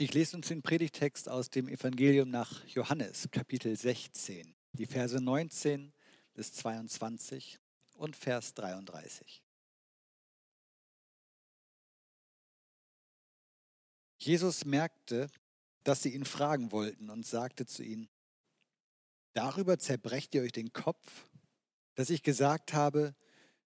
[0.00, 5.92] Ich lese uns den Predigtext aus dem Evangelium nach Johannes, Kapitel 16, die Verse 19
[6.34, 7.58] bis 22
[7.94, 9.42] und Vers 33.
[14.18, 15.26] Jesus merkte,
[15.82, 18.08] dass sie ihn fragen wollten und sagte zu ihnen,
[19.32, 21.26] Darüber zerbrecht ihr euch den Kopf,
[21.96, 23.16] dass ich gesagt habe,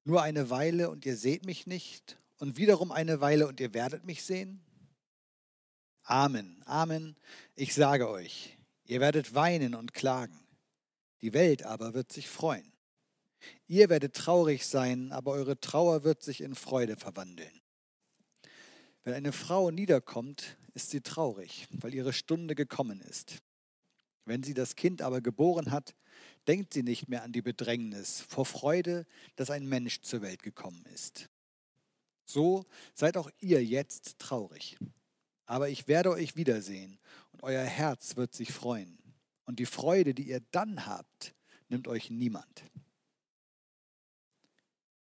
[0.05, 4.07] nur eine Weile und ihr seht mich nicht und wiederum eine Weile und ihr werdet
[4.07, 4.65] mich sehen?
[6.05, 7.17] Amen, Amen,
[7.55, 10.39] ich sage euch, ihr werdet weinen und klagen,
[11.21, 12.73] die Welt aber wird sich freuen.
[13.67, 17.61] Ihr werdet traurig sein, aber eure Trauer wird sich in Freude verwandeln.
[19.05, 23.43] Wenn eine Frau niederkommt, ist sie traurig, weil ihre Stunde gekommen ist.
[24.25, 25.95] Wenn sie das Kind aber geboren hat,
[26.47, 29.07] denkt sie nicht mehr an die Bedrängnis vor Freude,
[29.37, 31.29] dass ein Mensch zur Welt gekommen ist.
[32.25, 32.65] So
[32.95, 34.79] seid auch ihr jetzt traurig.
[35.47, 36.99] Aber ich werde euch wiedersehen
[37.33, 38.99] und euer Herz wird sich freuen.
[39.45, 41.35] Und die Freude, die ihr dann habt,
[41.69, 42.65] nimmt euch niemand.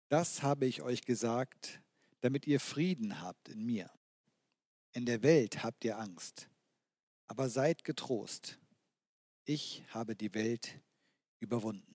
[0.09, 1.81] Das habe ich euch gesagt,
[2.21, 3.91] damit ihr Frieden habt in mir.
[4.93, 6.49] In der Welt habt ihr Angst,
[7.29, 8.59] aber seid getrost.
[9.45, 10.81] Ich habe die Welt
[11.39, 11.95] überwunden.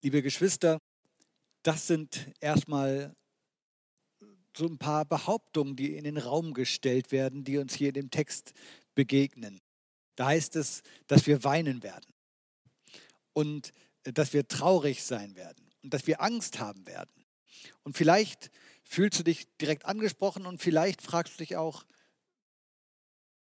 [0.00, 0.78] Liebe Geschwister,
[1.62, 3.14] das sind erstmal
[4.56, 8.10] so ein paar Behauptungen, die in den Raum gestellt werden, die uns hier in dem
[8.10, 8.52] Text
[8.94, 9.60] begegnen.
[10.16, 12.12] Da heißt es, dass wir weinen werden
[13.32, 13.72] und
[14.04, 17.24] äh, dass wir traurig sein werden und dass wir Angst haben werden.
[17.82, 18.50] Und vielleicht
[18.84, 21.84] fühlst du dich direkt angesprochen und vielleicht fragst du dich auch,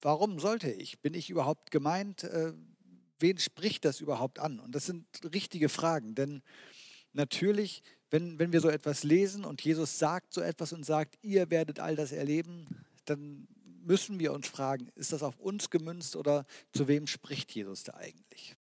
[0.02, 1.00] warum sollte ich?
[1.00, 2.23] Bin ich überhaupt gemeint?
[2.23, 2.54] Äh,
[3.17, 4.59] wen spricht das überhaupt an?
[4.59, 6.44] Und das sind richtige Fragen, denn
[7.14, 7.81] natürlich
[8.12, 11.80] wenn, wenn wir so etwas lesen und Jesus sagt so etwas und sagt, ihr werdet
[11.80, 12.68] all das erleben,
[13.06, 13.48] dann
[13.84, 17.94] müssen wir uns fragen, ist das auf uns gemünzt oder zu wem spricht Jesus da
[17.95, 18.56] eigentlich?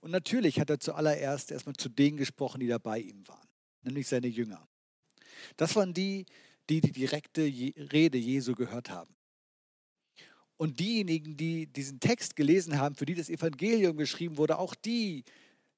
[0.00, 3.48] Und natürlich hat er zuallererst erstmal zu denen gesprochen, die da bei ihm waren,
[3.82, 4.66] nämlich seine Jünger.
[5.56, 6.26] Das waren die,
[6.68, 9.14] die die direkte Rede Jesu gehört haben.
[10.56, 15.24] Und diejenigen, die diesen Text gelesen haben, für die das Evangelium geschrieben wurde, auch die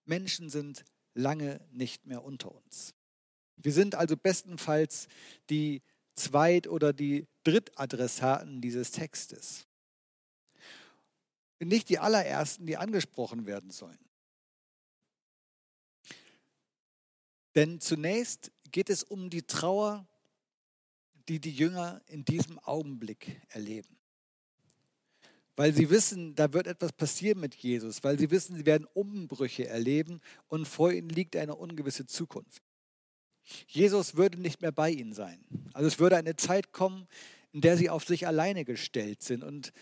[0.04, 2.94] Menschen sind lange nicht mehr unter uns.
[3.56, 5.08] Wir sind also bestenfalls
[5.50, 5.82] die
[6.14, 9.66] Zweit- oder die Drittadressaten dieses Textes.
[11.60, 13.98] Nicht die allerersten, die angesprochen werden sollen.
[17.54, 20.06] Denn zunächst geht es um die Trauer,
[21.28, 24.01] die die Jünger in diesem Augenblick erleben
[25.56, 29.66] weil sie wissen, da wird etwas passieren mit Jesus, weil sie wissen, sie werden Umbrüche
[29.66, 32.62] erleben und vor ihnen liegt eine ungewisse Zukunft.
[33.66, 35.44] Jesus würde nicht mehr bei ihnen sein.
[35.72, 37.06] Also es würde eine Zeit kommen,
[37.52, 39.72] in der sie auf sich alleine gestellt sind und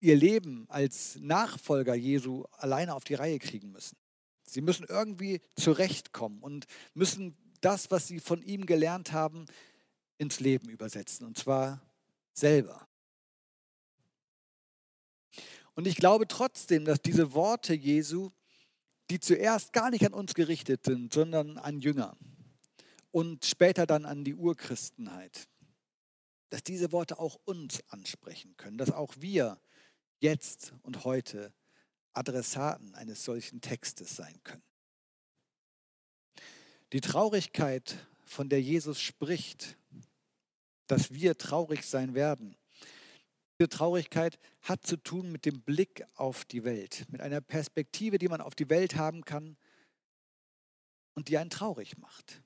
[0.00, 3.96] ihr Leben als Nachfolger Jesu alleine auf die Reihe kriegen müssen.
[4.42, 9.44] Sie müssen irgendwie zurechtkommen und müssen das, was sie von ihm gelernt haben,
[10.18, 11.26] ins Leben übersetzen.
[11.26, 11.82] Und zwar
[12.32, 12.88] selber.
[15.80, 18.32] Und ich glaube trotzdem, dass diese Worte Jesu,
[19.08, 22.18] die zuerst gar nicht an uns gerichtet sind, sondern an Jünger
[23.12, 25.48] und später dann an die Urchristenheit,
[26.50, 29.58] dass diese Worte auch uns ansprechen können, dass auch wir
[30.18, 31.50] jetzt und heute
[32.12, 34.62] Adressaten eines solchen Textes sein können.
[36.92, 39.78] Die Traurigkeit, von der Jesus spricht,
[40.88, 42.54] dass wir traurig sein werden,
[43.60, 48.28] diese Traurigkeit hat zu tun mit dem Blick auf die Welt, mit einer Perspektive, die
[48.28, 49.58] man auf die Welt haben kann
[51.14, 52.40] und die einen traurig macht.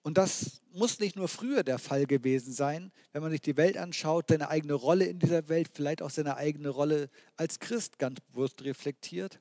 [0.00, 3.76] Und das muss nicht nur früher der Fall gewesen sein, wenn man sich die Welt
[3.76, 8.20] anschaut, seine eigene Rolle in dieser Welt, vielleicht auch seine eigene Rolle als Christ ganz
[8.20, 9.38] bewusst reflektiert.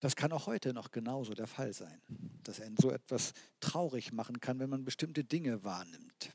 [0.00, 2.02] Das kann auch heute noch genauso der Fall sein,
[2.42, 6.32] dass einen so etwas traurig machen kann, wenn man bestimmte Dinge wahrnimmt.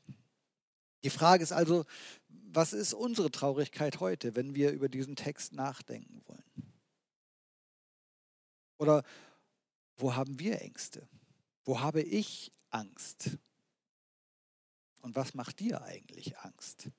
[1.04, 1.84] Die Frage ist also,
[2.54, 6.72] was ist unsere Traurigkeit heute, wenn wir über diesen Text nachdenken wollen?
[8.78, 9.02] Oder
[9.96, 11.08] wo haben wir Ängste?
[11.64, 13.38] Wo habe ich Angst?
[15.02, 16.90] Und was macht dir eigentlich Angst?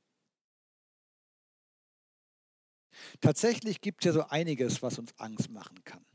[3.19, 6.05] Tatsächlich gibt es ja so einiges, was uns Angst machen kann.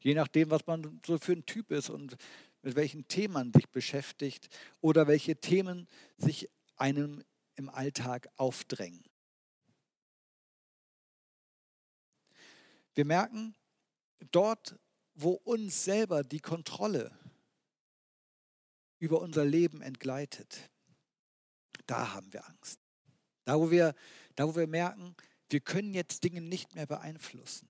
[0.00, 2.16] Je nachdem, was man so für ein Typ ist und
[2.62, 4.48] mit welchen Themen man sich beschäftigt
[4.80, 7.22] oder welche Themen sich einem
[7.56, 9.04] im Alltag aufdrängen.
[12.94, 13.54] Wir merken,
[14.30, 14.78] dort,
[15.14, 17.16] wo uns selber die Kontrolle
[18.98, 20.70] über unser Leben entgleitet,
[21.86, 22.80] da haben wir Angst.
[23.44, 23.94] Da, wo wir,
[24.36, 25.16] da, wo wir merken,
[25.48, 27.68] wir können jetzt Dinge nicht mehr beeinflussen.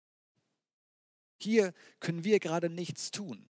[1.39, 3.49] Hier können wir gerade nichts tun.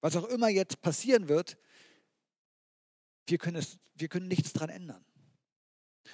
[0.00, 1.56] Was auch immer jetzt passieren wird,
[3.26, 5.04] wir können, es, wir können nichts daran ändern.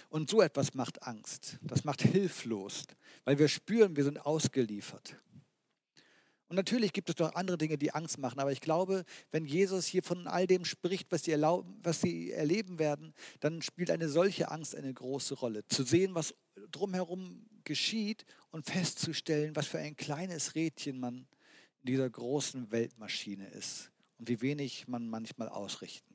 [0.09, 1.59] Und so etwas macht Angst.
[1.63, 2.85] Das macht hilflos,
[3.25, 5.17] weil wir spüren, wir sind ausgeliefert.
[6.49, 9.85] Und natürlich gibt es noch andere Dinge, die Angst machen, aber ich glaube, wenn Jesus
[9.85, 14.09] hier von all dem spricht, was sie, erlauben, was sie erleben werden, dann spielt eine
[14.09, 15.67] solche Angst eine große Rolle.
[15.67, 16.35] Zu sehen, was
[16.71, 21.27] drumherum geschieht und festzustellen, was für ein kleines Rädchen man
[21.83, 26.08] in dieser großen Weltmaschine ist und wie wenig man manchmal ausrichten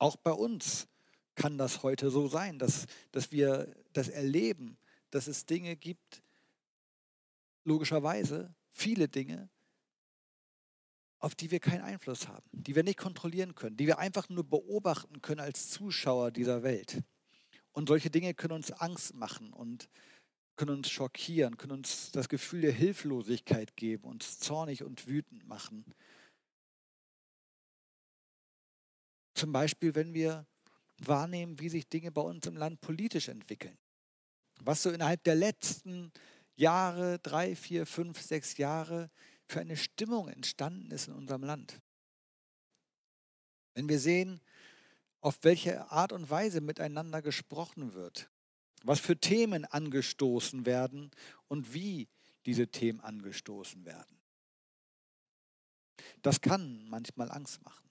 [0.00, 0.88] Auch bei uns
[1.34, 4.78] kann das heute so sein, dass, dass wir das erleben,
[5.10, 6.22] dass es Dinge gibt,
[7.64, 9.50] logischerweise viele Dinge,
[11.18, 14.44] auf die wir keinen Einfluss haben, die wir nicht kontrollieren können, die wir einfach nur
[14.44, 17.02] beobachten können als Zuschauer dieser Welt.
[17.72, 19.90] Und solche Dinge können uns Angst machen und
[20.56, 25.84] können uns schockieren, können uns das Gefühl der Hilflosigkeit geben, uns zornig und wütend machen.
[29.40, 30.46] Zum Beispiel, wenn wir
[30.98, 33.78] wahrnehmen, wie sich Dinge bei uns im Land politisch entwickeln.
[34.60, 36.12] Was so innerhalb der letzten
[36.56, 39.10] Jahre, drei, vier, fünf, sechs Jahre
[39.46, 41.80] für eine Stimmung entstanden ist in unserem Land.
[43.72, 44.42] Wenn wir sehen,
[45.22, 48.28] auf welche Art und Weise miteinander gesprochen wird,
[48.82, 51.12] was für Themen angestoßen werden
[51.48, 52.10] und wie
[52.44, 54.20] diese Themen angestoßen werden.
[56.20, 57.89] Das kann manchmal Angst machen.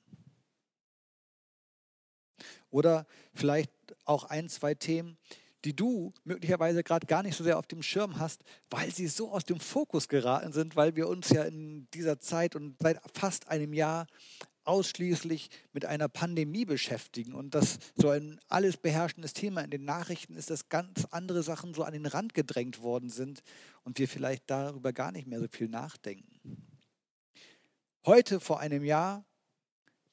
[2.69, 3.71] Oder vielleicht
[4.05, 5.17] auch ein, zwei Themen,
[5.65, 9.31] die du möglicherweise gerade gar nicht so sehr auf dem Schirm hast, weil sie so
[9.31, 13.49] aus dem Fokus geraten sind, weil wir uns ja in dieser Zeit und seit fast
[13.49, 14.07] einem Jahr
[14.63, 20.35] ausschließlich mit einer Pandemie beschäftigen und das so ein alles beherrschendes Thema in den Nachrichten
[20.35, 23.41] ist, dass ganz andere Sachen so an den Rand gedrängt worden sind
[23.83, 26.39] und wir vielleicht darüber gar nicht mehr so viel nachdenken.
[28.05, 29.25] Heute vor einem Jahr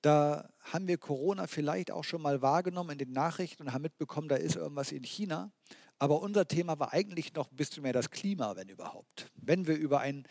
[0.02, 4.28] da haben wir Corona vielleicht auch schon mal wahrgenommen in den Nachrichten und haben mitbekommen,
[4.28, 5.50] da ist irgendwas in China.
[5.98, 9.30] Aber unser Thema war eigentlich noch ein bisschen mehr das Klima, wenn überhaupt.
[9.34, 10.26] Wenn wir über ein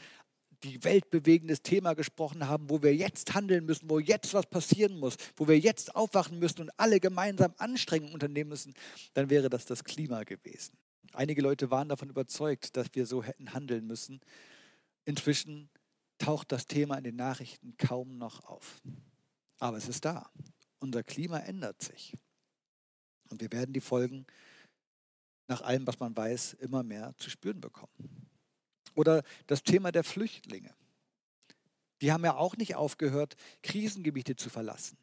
[0.63, 5.15] die weltbewegendes Thema gesprochen haben, wo wir jetzt handeln müssen, wo jetzt was passieren muss,
[5.35, 8.73] wo wir jetzt aufwachen müssen und alle gemeinsam Anstrengungen unternehmen müssen,
[9.13, 10.77] dann wäre das das Klima gewesen.
[11.13, 14.21] Einige Leute waren davon überzeugt, dass wir so hätten handeln müssen.
[15.05, 15.69] Inzwischen
[16.17, 18.81] taucht das Thema in den Nachrichten kaum noch auf.
[19.59, 20.29] Aber es ist da.
[20.79, 22.17] Unser Klima ändert sich.
[23.29, 24.25] Und wir werden die Folgen
[25.47, 28.29] nach allem, was man weiß, immer mehr zu spüren bekommen.
[28.95, 30.73] Oder das Thema der Flüchtlinge.
[32.01, 34.97] Die haben ja auch nicht aufgehört, Krisengebiete zu verlassen.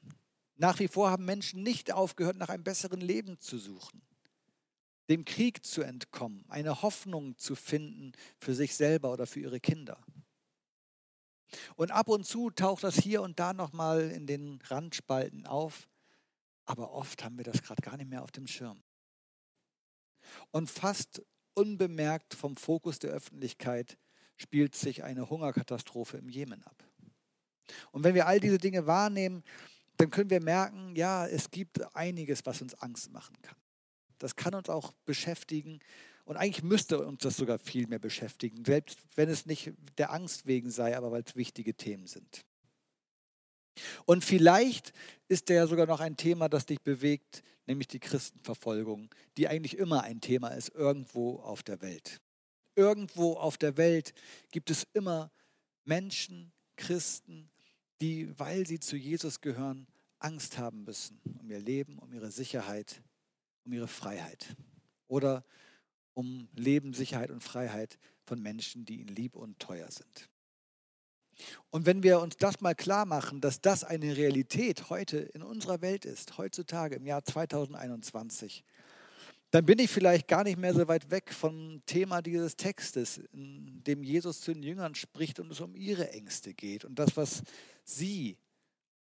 [0.57, 4.03] Nach wie vor haben Menschen nicht aufgehört, nach einem besseren Leben zu suchen,
[5.09, 9.99] dem Krieg zu entkommen, eine Hoffnung zu finden für sich selber oder für ihre Kinder.
[11.77, 15.89] Und ab und zu taucht das hier und da nochmal in den Randspalten auf,
[16.65, 18.83] aber oft haben wir das gerade gar nicht mehr auf dem Schirm.
[20.51, 21.23] Und fast
[21.55, 23.99] unbemerkt vom Fokus der Öffentlichkeit
[24.37, 26.85] spielt sich eine Hungerkatastrophe im Jemen ab.
[27.91, 29.45] Und wenn wir all diese Dinge wahrnehmen,
[29.97, 33.57] dann können wir merken, ja, es gibt einiges, was uns Angst machen kann.
[34.19, 35.81] Das kann uns auch beschäftigen
[36.25, 40.47] und eigentlich müsste uns das sogar viel mehr beschäftigen, selbst wenn es nicht der Angst
[40.47, 42.45] wegen sei, aber weil es wichtige Themen sind.
[44.05, 44.93] Und vielleicht
[45.29, 49.79] ist der ja sogar noch ein Thema, das dich bewegt, nämlich die Christenverfolgung, die eigentlich
[49.79, 52.21] immer ein Thema ist, irgendwo auf der Welt.
[52.75, 54.15] Irgendwo auf der Welt
[54.51, 55.31] gibt es immer
[55.85, 57.51] Menschen, Christen,
[58.01, 59.87] die, weil sie zu Jesus gehören,
[60.19, 63.03] Angst haben müssen um ihr Leben, um ihre Sicherheit,
[63.65, 64.57] um ihre Freiheit.
[65.09, 65.45] Oder
[66.15, 70.29] um Leben, Sicherheit und Freiheit von Menschen, die ihnen lieb und teuer sind.
[71.71, 75.81] Und wenn wir uns das mal klar machen, dass das eine Realität heute in unserer
[75.81, 78.65] Welt ist, heutzutage im Jahr 2021,
[79.51, 83.83] dann bin ich vielleicht gar nicht mehr so weit weg vom Thema dieses Textes, in
[83.85, 87.43] dem Jesus zu den Jüngern spricht und es um ihre Ängste geht und das, was
[87.85, 88.39] sie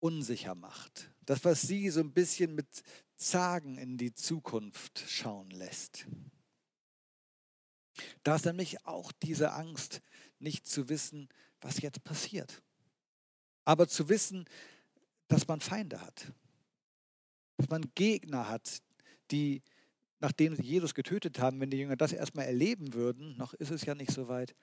[0.02, 2.68] unsicher macht, das, was sie so ein bisschen mit
[3.16, 6.06] Zagen in die Zukunft schauen lässt.
[8.24, 10.02] Da ist nämlich auch diese Angst,
[10.40, 11.30] nicht zu wissen,
[11.62, 12.62] was jetzt passiert.
[13.66, 14.46] Aber zu wissen,
[15.28, 16.32] dass man Feinde hat.
[17.58, 18.82] Dass man Gegner hat,
[19.30, 19.62] die,
[20.20, 23.86] nachdem sie Jesus getötet haben, wenn die Jünger das erstmal erleben würden, noch ist es
[23.86, 24.56] ja nicht so weit,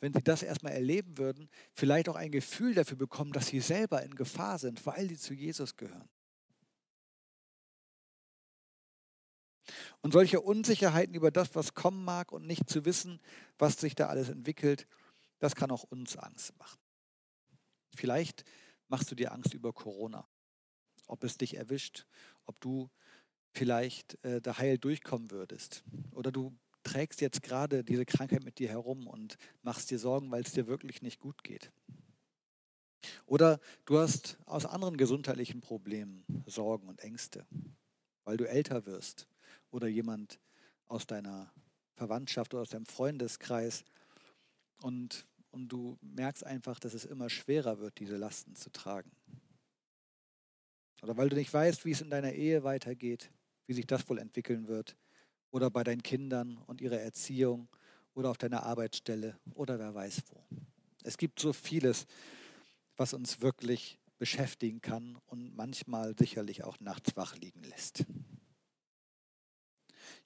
[0.00, 4.02] wenn sie das erstmal erleben würden, vielleicht auch ein Gefühl dafür bekommen, dass sie selber
[4.02, 6.08] in Gefahr sind, weil sie zu Jesus gehören.
[10.06, 13.18] Und solche Unsicherheiten über das, was kommen mag und nicht zu wissen,
[13.58, 14.86] was sich da alles entwickelt,
[15.40, 16.78] das kann auch uns Angst machen.
[17.92, 18.44] Vielleicht
[18.86, 20.24] machst du dir Angst über Corona,
[21.08, 22.06] ob es dich erwischt,
[22.44, 22.88] ob du
[23.50, 25.82] vielleicht äh, da heil durchkommen würdest.
[26.12, 30.44] Oder du trägst jetzt gerade diese Krankheit mit dir herum und machst dir Sorgen, weil
[30.44, 31.72] es dir wirklich nicht gut geht.
[33.24, 37.44] Oder du hast aus anderen gesundheitlichen Problemen Sorgen und Ängste,
[38.22, 39.26] weil du älter wirst
[39.76, 40.40] oder jemand
[40.86, 41.52] aus deiner
[41.94, 43.84] Verwandtschaft oder aus deinem Freundeskreis
[44.80, 49.10] und, und du merkst einfach, dass es immer schwerer wird, diese Lasten zu tragen.
[51.02, 53.30] Oder weil du nicht weißt, wie es in deiner Ehe weitergeht,
[53.66, 54.96] wie sich das wohl entwickeln wird.
[55.50, 57.68] Oder bei deinen Kindern und ihrer Erziehung
[58.14, 60.42] oder auf deiner Arbeitsstelle oder wer weiß wo.
[61.02, 62.06] Es gibt so vieles,
[62.96, 68.06] was uns wirklich beschäftigen kann und manchmal sicherlich auch nachts wach liegen lässt.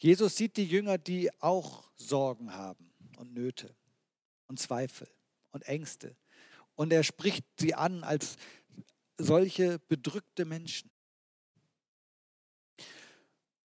[0.01, 3.77] Jesus sieht die Jünger, die auch Sorgen haben und Nöte
[4.47, 5.07] und Zweifel
[5.51, 6.17] und Ängste.
[6.75, 8.37] Und er spricht sie an als
[9.19, 10.91] solche bedrückte Menschen.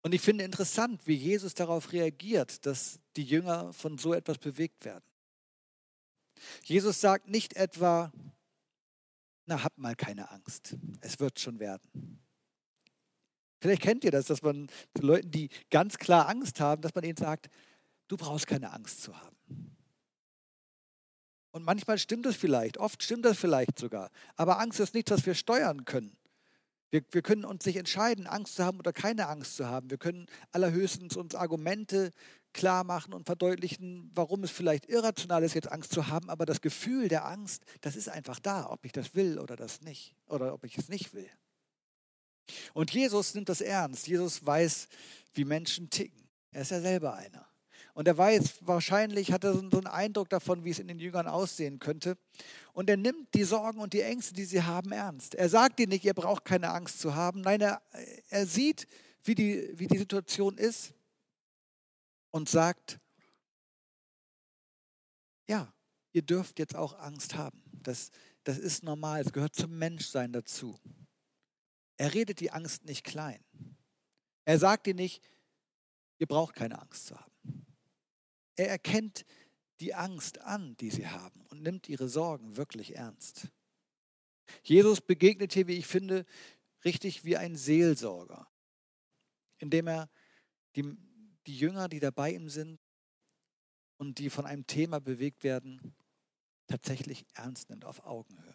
[0.00, 4.86] Und ich finde interessant, wie Jesus darauf reagiert, dass die Jünger von so etwas bewegt
[4.86, 5.04] werden.
[6.64, 8.12] Jesus sagt nicht etwa,
[9.44, 12.22] na, hab mal keine Angst, es wird schon werden.
[13.64, 14.66] Vielleicht kennt ihr das, dass man
[14.98, 17.48] Leuten, die ganz klar Angst haben, dass man ihnen sagt,
[18.08, 19.74] du brauchst keine Angst zu haben.
[21.50, 24.10] Und manchmal stimmt es vielleicht, oft stimmt das vielleicht sogar.
[24.36, 26.14] Aber Angst ist nichts, was wir steuern können.
[26.90, 29.88] Wir, wir können uns nicht entscheiden, Angst zu haben oder keine Angst zu haben.
[29.88, 32.10] Wir können allerhöchstens uns Argumente
[32.52, 36.28] klar machen und verdeutlichen, warum es vielleicht irrational ist, jetzt Angst zu haben.
[36.28, 39.80] Aber das Gefühl der Angst, das ist einfach da, ob ich das will oder das
[39.80, 40.14] nicht.
[40.26, 41.30] Oder ob ich es nicht will.
[42.72, 44.06] Und Jesus nimmt das ernst.
[44.06, 44.88] Jesus weiß,
[45.34, 46.28] wie Menschen ticken.
[46.50, 47.46] Er ist ja selber einer.
[47.94, 51.28] Und er weiß, wahrscheinlich hat er so einen Eindruck davon, wie es in den Jüngern
[51.28, 52.18] aussehen könnte.
[52.72, 55.36] Und er nimmt die Sorgen und die Ängste, die sie haben, ernst.
[55.36, 57.40] Er sagt ihnen nicht, ihr braucht keine Angst zu haben.
[57.40, 57.80] Nein, er,
[58.30, 58.88] er sieht,
[59.22, 60.92] wie die, wie die Situation ist
[62.32, 62.98] und sagt,
[65.46, 65.72] ja,
[66.12, 67.62] ihr dürft jetzt auch Angst haben.
[67.72, 68.10] Das,
[68.42, 70.76] das ist normal, es gehört zum Menschsein dazu.
[71.96, 73.44] Er redet die Angst nicht klein.
[74.44, 75.22] Er sagt ihr nicht,
[76.18, 77.66] ihr braucht keine Angst zu haben.
[78.56, 79.24] Er erkennt
[79.80, 83.48] die Angst an, die sie haben und nimmt ihre Sorgen wirklich ernst.
[84.62, 86.24] Jesus begegnet hier, wie ich finde,
[86.84, 88.46] richtig wie ein Seelsorger,
[89.58, 90.10] indem er
[90.76, 90.96] die,
[91.46, 92.78] die Jünger, die dabei ihm sind
[93.96, 95.94] und die von einem Thema bewegt werden,
[96.66, 98.53] tatsächlich ernst nimmt auf Augenhöhe.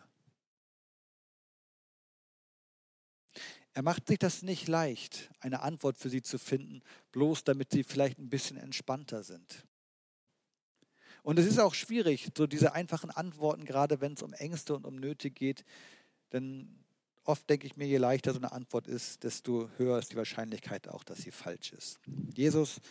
[3.74, 7.84] Er macht sich das nicht leicht, eine Antwort für sie zu finden, bloß damit sie
[7.84, 9.66] vielleicht ein bisschen entspannter sind.
[11.24, 14.86] Und es ist auch schwierig, so diese einfachen Antworten, gerade wenn es um Ängste und
[14.86, 15.64] um Nöte geht,
[16.32, 16.84] denn
[17.24, 20.88] oft denke ich mir, je leichter so eine Antwort ist, desto höher ist die Wahrscheinlichkeit
[20.88, 22.00] auch, dass sie falsch ist.
[22.34, 22.82] Jesus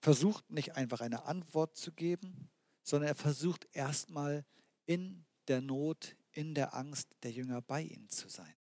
[0.00, 2.48] versucht nicht einfach eine Antwort zu geben,
[2.82, 4.44] sondern er versucht erstmal
[4.86, 8.54] in der Not, in der Angst der Jünger bei ihnen zu sein.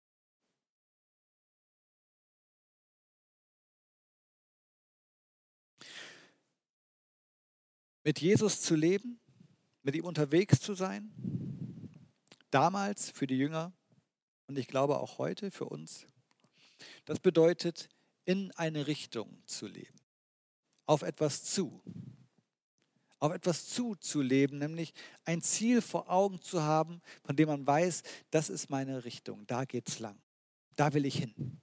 [8.05, 9.19] Mit Jesus zu leben,
[9.81, 11.11] mit ihm unterwegs zu sein,
[12.51, 13.73] damals für die Jünger
[14.45, 16.05] und ich glaube auch heute für uns,
[17.05, 17.89] das bedeutet,
[18.23, 19.99] in eine Richtung zu leben,
[20.85, 21.81] auf etwas zu,
[23.17, 24.93] auf etwas zuzuleben, nämlich
[25.23, 29.65] ein Ziel vor Augen zu haben, von dem man weiß, das ist meine Richtung, da
[29.65, 30.21] geht's lang,
[30.75, 31.59] da will ich hin.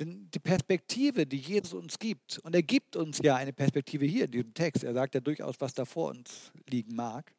[0.00, 4.24] Denn die Perspektive, die Jesus uns gibt, und er gibt uns ja eine Perspektive hier
[4.24, 7.32] in diesem Text, er sagt ja durchaus, was da vor uns liegen mag.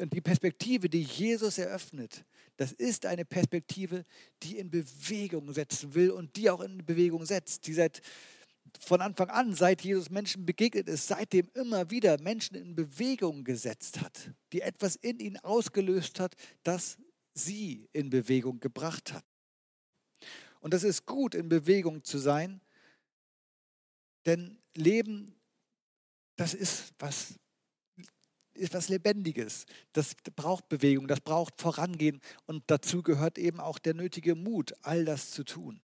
[0.00, 2.24] Und die Perspektive, die Jesus eröffnet,
[2.56, 4.04] das ist eine Perspektive,
[4.42, 8.00] die in Bewegung setzen will und die auch in Bewegung setzt, die seit
[8.80, 14.00] von Anfang an, seit Jesus Menschen begegnet ist, seitdem immer wieder Menschen in Bewegung gesetzt
[14.00, 16.96] hat, die etwas in ihnen ausgelöst hat, das
[17.34, 19.24] sie in Bewegung gebracht hat.
[20.62, 22.60] Und das ist gut, in Bewegung zu sein,
[24.24, 25.34] denn Leben,
[26.36, 27.34] das ist was,
[28.54, 29.66] ist was Lebendiges.
[29.92, 35.04] Das braucht Bewegung, das braucht Vorangehen und dazu gehört eben auch der nötige Mut, all
[35.04, 35.82] das zu tun.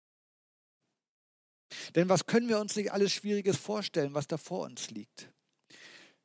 [1.95, 5.31] Denn was können wir uns nicht alles Schwieriges vorstellen, was da vor uns liegt?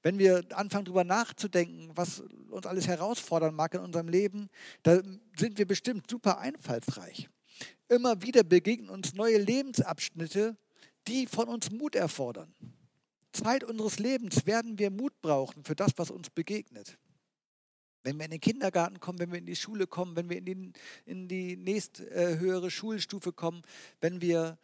[0.03, 4.49] wenn wir anfangen darüber nachzudenken, was uns alles herausfordern mag in unserem Leben,
[4.83, 5.03] da
[5.37, 7.29] sind wir bestimmt super einfallsreich.
[7.89, 10.57] Immer wieder begegnen uns neue Lebensabschnitte,
[11.07, 12.55] die von uns Mut erfordern.
[13.33, 16.99] Zeit unseres Lebens werden wir Mut brauchen für das, was uns begegnet.
[18.03, 20.45] Wenn wir in den Kindergarten kommen, wenn wir in die Schule kommen, wenn wir in
[20.45, 20.73] die,
[21.05, 23.63] in die nächsthöhere Schulstufe kommen,
[24.01, 24.59] wenn wir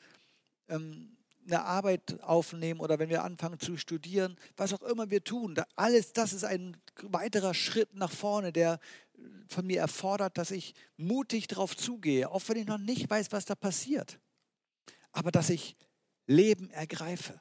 [0.69, 5.55] ähm, eine Arbeit aufnehmen oder wenn wir anfangen zu studieren, was auch immer wir tun,
[5.55, 8.81] da, alles das ist ein weiterer Schritt nach vorne, der
[9.49, 13.45] von mir erfordert, dass ich mutig darauf zugehe, auch wenn ich noch nicht weiß, was
[13.45, 14.19] da passiert.
[15.13, 15.77] Aber dass ich
[16.27, 17.41] Leben ergreife.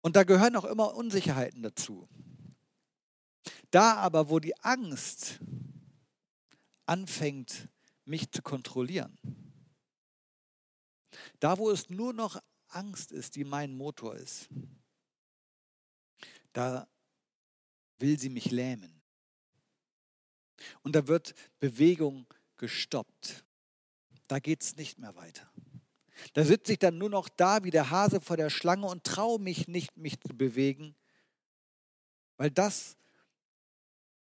[0.00, 2.08] Und da gehören auch immer Unsicherheiten dazu.
[3.70, 5.40] Da aber, wo die Angst
[6.86, 7.68] anfängt,
[8.04, 9.18] mich zu kontrollieren,
[11.40, 14.48] da, wo es nur noch Angst ist, die mein Motor ist,
[16.52, 16.88] da
[17.98, 19.00] will sie mich lähmen.
[20.82, 22.26] Und da wird Bewegung
[22.56, 23.44] gestoppt.
[24.26, 25.50] Da geht es nicht mehr weiter.
[26.32, 29.38] Da sitze ich dann nur noch da wie der Hase vor der Schlange und traue
[29.38, 30.96] mich nicht, mich zu bewegen,
[32.36, 32.96] weil das,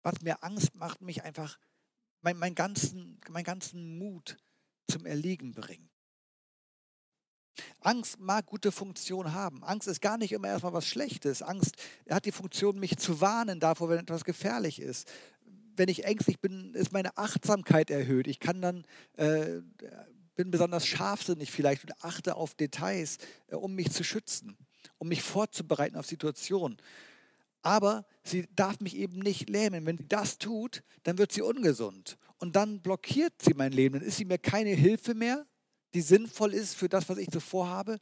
[0.03, 1.59] was mir Angst macht, mich einfach
[2.23, 4.39] mein, mein ganzen, meinen ganzen Mut
[4.89, 5.90] zum Erliegen bringt.
[7.81, 9.63] Angst mag gute Funktion haben.
[9.65, 11.43] Angst ist gar nicht immer erstmal was Schlechtes.
[11.43, 11.77] Angst
[12.09, 15.11] hat die Funktion, mich zu warnen davor, wenn etwas gefährlich ist.
[15.77, 18.27] Wenn ich ängstlich bin, ist meine Achtsamkeit erhöht.
[18.27, 18.85] Ich kann dann
[19.17, 19.61] äh,
[20.41, 24.57] bin besonders scharfsinnig vielleicht und achte auf Details, äh, um mich zu schützen,
[24.97, 26.79] um mich vorzubereiten auf Situationen.
[27.61, 29.85] Aber sie darf mich eben nicht lähmen.
[29.85, 32.17] Wenn sie das tut, dann wird sie ungesund.
[32.39, 33.99] Und dann blockiert sie mein Leben.
[33.99, 35.45] Dann ist sie mir keine Hilfe mehr,
[35.95, 37.99] die sinnvoll ist für das, was ich so vorhabe.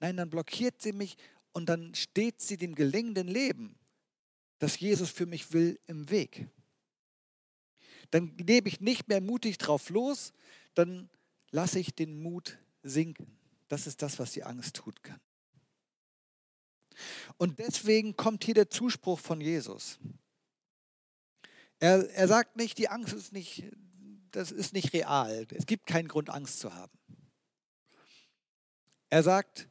[0.00, 1.16] Nein, dann blockiert sie mich
[1.52, 3.76] und dann steht sie dem gelingenden Leben,
[4.58, 6.48] das Jesus für mich will, im Weg.
[8.10, 10.32] Dann lebe ich nicht mehr mutig drauf los,
[10.74, 11.08] dann
[11.50, 13.38] lasse ich den Mut sinken.
[13.68, 15.20] Das ist das, was die Angst tut kann.
[17.38, 19.98] Und deswegen kommt hier der Zuspruch von Jesus.
[21.78, 23.64] Er, er sagt nicht, die Angst ist nicht,
[24.30, 25.46] das ist nicht real.
[25.50, 26.92] Es gibt keinen Grund, Angst zu haben.
[29.12, 29.68] Er sagt,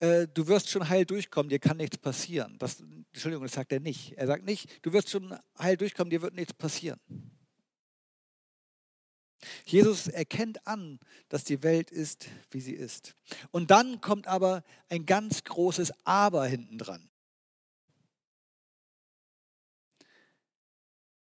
[0.00, 2.58] äh, du wirst schon heil durchkommen, dir kann nichts passieren.
[2.58, 4.14] Das, Entschuldigung, das sagt er nicht.
[4.18, 6.98] Er sagt nicht, du wirst schon heil durchkommen, dir wird nichts passieren.
[9.64, 10.98] Jesus erkennt an,
[11.28, 13.14] dass die Welt ist, wie sie ist.
[13.52, 17.08] Und dann kommt aber ein ganz großes Aber hinten dran.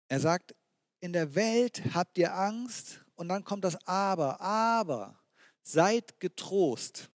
[0.09, 0.55] Er sagt,
[1.01, 4.43] in der Welt habt ihr Angst und dann kommt das Aber.
[4.43, 5.19] Aber
[5.63, 7.09] seid getrost.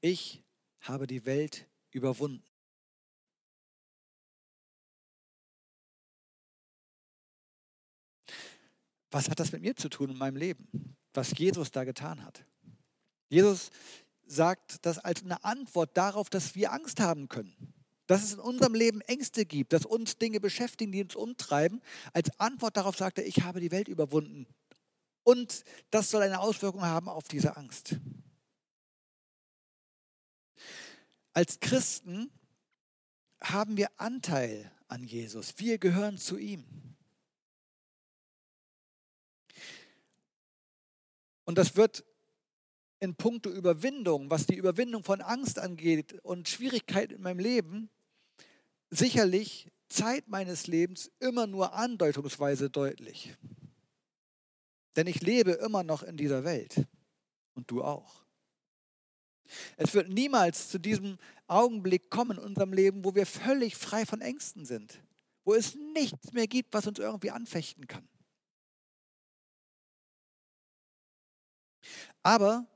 [0.00, 0.42] Ich
[0.80, 2.42] habe die Welt überwunden.
[9.10, 10.96] was hat das mit mir zu tun in meinem Leben?
[11.14, 12.44] Was Jesus da getan hat.
[13.28, 13.70] Jesus
[14.26, 17.74] sagt das als eine Antwort darauf, dass wir Angst haben können.
[18.06, 21.80] Dass es in unserem Leben Ängste gibt, dass uns Dinge beschäftigen, die uns umtreiben.
[22.12, 24.46] Als Antwort darauf sagt er, ich habe die Welt überwunden.
[25.22, 27.96] Und das soll eine Auswirkung haben auf diese Angst.
[31.32, 32.30] Als Christen
[33.40, 35.54] haben wir Anteil an Jesus.
[35.58, 36.64] Wir gehören zu ihm.
[41.44, 42.04] Und das wird
[43.00, 47.90] in puncto Überwindung, was die Überwindung von Angst angeht und Schwierigkeiten in meinem Leben,
[48.90, 53.36] sicherlich Zeit meines Lebens immer nur andeutungsweise deutlich.
[54.96, 56.86] Denn ich lebe immer noch in dieser Welt
[57.54, 58.24] und du auch.
[59.76, 64.20] Es wird niemals zu diesem Augenblick kommen in unserem Leben, wo wir völlig frei von
[64.20, 65.02] Ängsten sind,
[65.44, 68.08] wo es nichts mehr gibt, was uns irgendwie anfechten kann.
[72.22, 72.66] Aber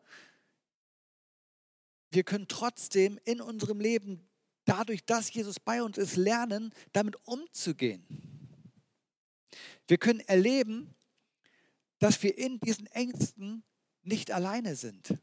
[2.10, 4.26] wir können trotzdem in unserem Leben,
[4.64, 8.06] dadurch, dass Jesus bei uns ist, lernen, damit umzugehen.
[9.86, 10.94] Wir können erleben,
[11.98, 13.64] dass wir in diesen Ängsten
[14.02, 15.14] nicht alleine sind.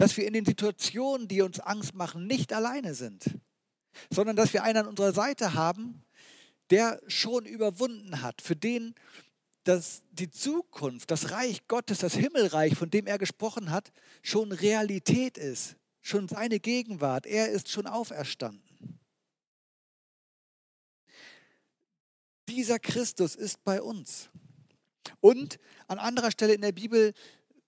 [0.00, 3.38] Dass wir in den Situationen, die uns Angst machen, nicht alleine sind.
[4.08, 6.02] Sondern dass wir einen an unserer Seite haben,
[6.70, 8.94] der schon überwunden hat, für den
[9.64, 15.36] dass die Zukunft, das Reich Gottes, das Himmelreich, von dem er gesprochen hat, schon Realität
[15.36, 17.26] ist, schon seine Gegenwart.
[17.26, 18.98] Er ist schon auferstanden.
[22.48, 24.30] Dieser Christus ist bei uns.
[25.20, 25.58] Und
[25.88, 27.12] an anderer Stelle in der Bibel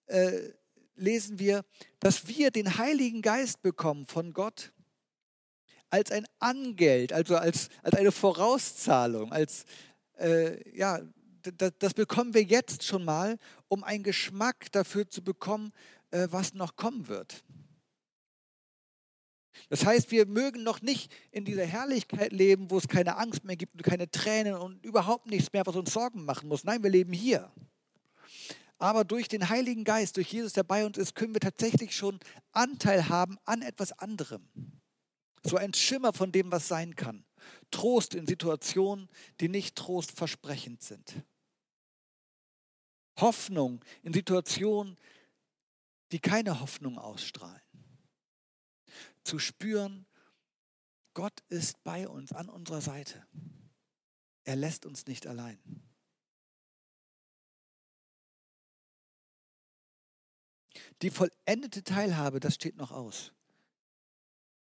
[0.07, 0.49] äh,
[0.95, 1.65] lesen wir,
[2.01, 4.73] dass wir den Heiligen Geist bekommen von Gott
[5.91, 9.65] als ein Angeld, also als, als eine Vorauszahlung, als,
[10.19, 11.01] äh, ja,
[11.43, 13.37] das, das, bekommen wir jetzt schon mal,
[13.69, 15.73] um einen Geschmack dafür zu bekommen,
[16.11, 17.45] äh, was noch kommen wird.
[19.69, 23.57] Das heißt, wir mögen noch nicht in dieser Herrlichkeit leben, wo es keine Angst mehr
[23.57, 26.65] gibt und keine Tränen und überhaupt nichts mehr, was uns Sorgen machen muss.
[26.65, 27.53] Nein, wir leben hier.
[28.83, 32.19] Aber durch den Heiligen Geist, durch Jesus, der bei uns ist, können wir tatsächlich schon
[32.51, 34.51] Anteil haben an etwas anderem.
[35.45, 37.25] So ein Schimmer von dem, was sein kann.
[37.71, 41.23] Trost in Situationen, die nicht trostversprechend sind.
[43.21, 44.99] Hoffnung in Situationen,
[46.11, 47.63] die keine Hoffnung ausstrahlen.
[49.23, 50.07] Zu spüren,
[51.15, 53.25] Gott ist bei uns, an unserer Seite.
[54.43, 55.61] Er lässt uns nicht allein.
[61.03, 63.33] Die vollendete Teilhabe, das steht noch aus.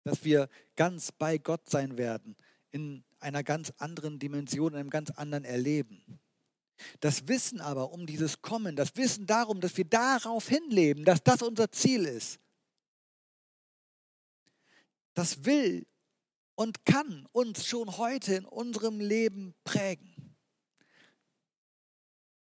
[0.05, 2.37] Dass wir ganz bei Gott sein werden,
[2.70, 6.20] in einer ganz anderen Dimension, in einem ganz anderen Erleben.
[7.01, 11.42] Das Wissen aber um dieses Kommen, das Wissen darum, dass wir darauf hinleben, dass das
[11.42, 12.38] unser Ziel ist,
[15.14, 15.87] das will
[16.55, 20.28] und kann uns schon heute in unserem Leben prägen.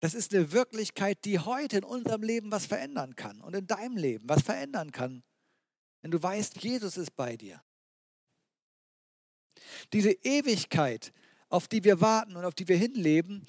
[0.01, 3.97] Das ist eine Wirklichkeit, die heute in unserem Leben was verändern kann und in deinem
[3.97, 5.23] Leben was verändern kann,
[6.01, 7.61] wenn du weißt, Jesus ist bei dir.
[9.93, 11.13] Diese Ewigkeit,
[11.49, 13.45] auf die wir warten und auf die wir hinleben,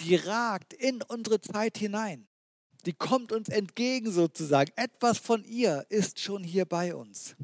[0.00, 2.28] die ragt in unsere Zeit hinein.
[2.84, 4.72] Die kommt uns entgegen sozusagen.
[4.76, 7.34] Etwas von ihr ist schon hier bei uns.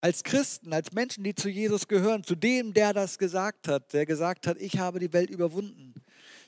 [0.00, 4.06] Als Christen, als Menschen, die zu Jesus gehören, zu dem, der das gesagt hat, der
[4.06, 5.94] gesagt hat, ich habe die Welt überwunden,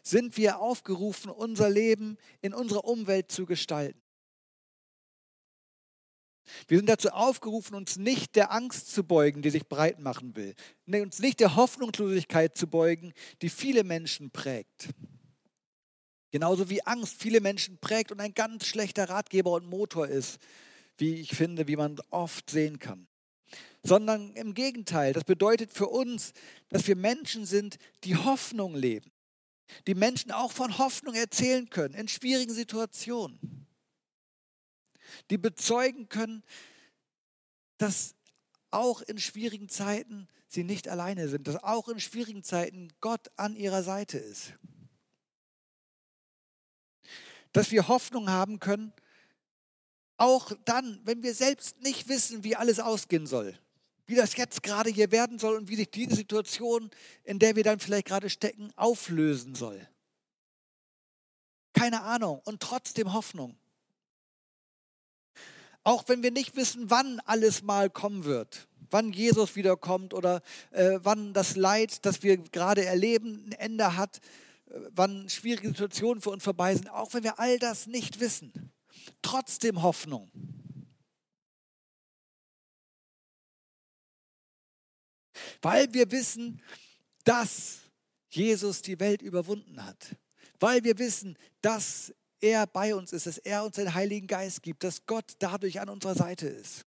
[0.03, 4.01] sind wir aufgerufen, unser Leben in unserer Umwelt zu gestalten.
[6.67, 10.55] Wir sind dazu aufgerufen, uns nicht der Angst zu beugen, die sich breit machen will,
[10.87, 14.89] uns nicht der Hoffnungslosigkeit zu beugen, die viele Menschen prägt.
[16.33, 20.39] Genauso wie Angst viele Menschen prägt und ein ganz schlechter Ratgeber und Motor ist,
[20.97, 23.10] wie ich finde, wie man oft sehen kann
[23.83, 25.13] sondern im Gegenteil.
[25.13, 26.33] Das bedeutet für uns,
[26.69, 29.11] dass wir Menschen sind, die Hoffnung leben,
[29.87, 33.67] die Menschen auch von Hoffnung erzählen können in schwierigen Situationen,
[35.31, 36.43] die bezeugen können,
[37.79, 38.15] dass
[38.71, 43.57] auch in schwierigen Zeiten sie nicht alleine sind, dass auch in schwierigen Zeiten Gott an
[43.57, 44.53] ihrer Seite ist.
[47.53, 48.93] Dass wir Hoffnung haben können,
[50.21, 53.59] auch dann, wenn wir selbst nicht wissen, wie alles ausgehen soll
[54.11, 56.91] wie das jetzt gerade hier werden soll und wie sich diese Situation,
[57.23, 59.87] in der wir dann vielleicht gerade stecken, auflösen soll.
[61.75, 63.57] Keine Ahnung und trotzdem Hoffnung.
[65.85, 70.99] Auch wenn wir nicht wissen, wann alles mal kommen wird, wann Jesus wiederkommt oder äh,
[71.05, 74.19] wann das Leid, das wir gerade erleben, ein Ende hat,
[74.67, 78.73] äh, wann schwierige Situationen für uns vorbei sind, auch wenn wir all das nicht wissen,
[79.23, 80.31] trotzdem Hoffnung.
[85.63, 86.63] weil wir wissen,
[87.25, 87.81] dass
[88.31, 90.17] Jesus die Welt überwunden hat,
[90.59, 94.85] weil wir wissen, dass er bei uns ist, dass er uns den Heiligen Geist gibt,
[94.85, 96.87] dass Gott dadurch an unserer Seite ist.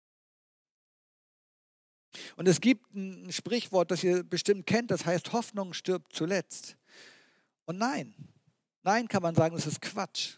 [2.36, 6.76] Und es gibt ein Sprichwort, das ihr bestimmt kennt, das heißt, Hoffnung stirbt zuletzt.
[7.66, 8.14] Und nein,
[8.82, 10.36] nein kann man sagen, das ist Quatsch.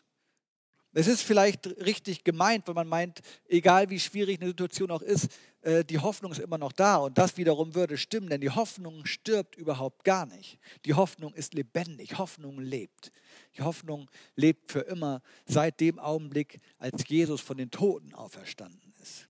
[0.92, 5.28] Es ist vielleicht richtig gemeint, wenn man meint, egal wie schwierig eine Situation auch ist,
[5.62, 6.96] äh, die Hoffnung ist immer noch da.
[6.96, 10.58] Und das wiederum würde stimmen, denn die Hoffnung stirbt überhaupt gar nicht.
[10.84, 13.12] Die Hoffnung ist lebendig, Hoffnung lebt.
[13.56, 19.28] Die Hoffnung lebt für immer seit dem Augenblick, als Jesus von den Toten auferstanden ist.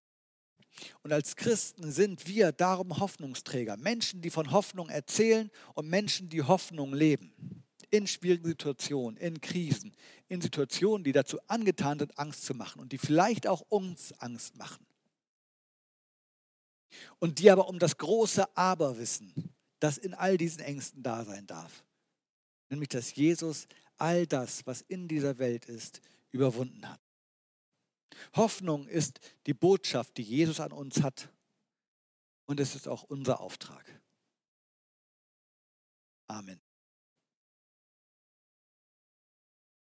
[1.03, 6.42] Und als Christen sind wir darum Hoffnungsträger, Menschen, die von Hoffnung erzählen und Menschen, die
[6.42, 7.35] Hoffnung leben
[7.90, 9.94] in schwierigen Situationen, in Krisen,
[10.29, 14.57] in Situationen, die dazu angetan sind, Angst zu machen und die vielleicht auch uns Angst
[14.57, 14.87] machen.
[17.18, 21.46] Und die aber um das große Aber wissen, das in all diesen Ängsten da sein
[21.46, 21.85] darf.
[22.68, 26.00] Nämlich, dass Jesus all das, was in dieser Welt ist,
[26.31, 27.00] überwunden hat.
[28.35, 31.29] Hoffnung ist die Botschaft, die Jesus an uns hat.
[32.46, 33.85] Und es ist auch unser Auftrag.
[36.26, 36.61] Amen.